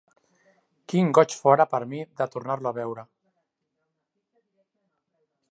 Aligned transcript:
Quin 0.93 1.11
goig 1.17 1.35
fora 1.41 1.67
per 1.73 1.81
a 1.87 1.89
mi 1.91 1.99
de 2.21 2.27
tornar-lo 2.37 2.73
a 2.73 2.73
veure! 2.79 3.05